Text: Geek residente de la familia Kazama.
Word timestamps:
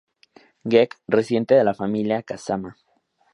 Geek 0.73 0.95
residente 1.15 1.53
de 1.59 1.63
la 1.69 1.75
familia 1.81 2.21
Kazama. 2.33 2.73